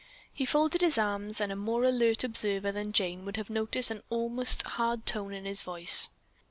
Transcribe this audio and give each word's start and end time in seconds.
He 0.33 0.45
folded 0.47 0.81
his 0.81 0.97
arms 0.97 1.39
and 1.39 1.51
a 1.51 1.55
more 1.55 1.83
alert 1.83 2.23
observer 2.23 2.71
than 2.71 2.91
Jane 2.91 3.23
would 3.23 3.37
have 3.37 3.51
noticed 3.51 3.91
an 3.91 4.01
almost 4.09 4.63
hard 4.63 5.05
tone 5.05 5.31
in 5.31 5.45
his 5.45 5.61
voice. 5.61 6.09